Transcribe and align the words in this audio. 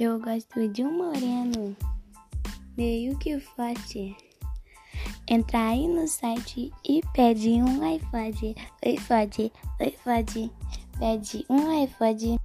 Eu 0.00 0.20
gosto 0.20 0.68
de 0.68 0.84
um 0.84 0.96
moreno, 0.96 1.76
meio 2.76 3.18
que 3.18 3.40
forte. 3.40 4.16
Entra 5.26 5.70
aí 5.70 5.88
no 5.88 6.06
site 6.06 6.72
e 6.88 7.00
pede 7.12 7.48
um 7.60 7.82
iPod. 7.82 8.54
iPod, 8.80 9.52
iPod, 9.80 10.52
pede 11.00 11.44
um 11.50 11.82
iPod. 11.82 12.38